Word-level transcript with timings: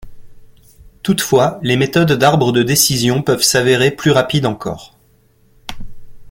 Toutefois, 1.03 1.59
les 1.61 1.77
méthodes 1.77 2.13
d'arbre 2.13 2.51
de 2.51 2.63
décision 2.63 3.21
peuvent 3.21 3.43
s'avérer 3.43 3.91
plus 3.91 4.09
rapides 4.09 4.47
encore. 4.47 4.97